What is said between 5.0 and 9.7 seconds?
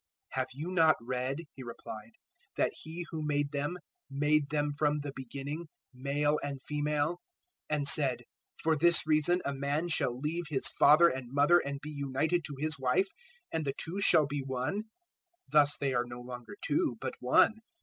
the beginning `male and female, 019:005 and said, For this reason a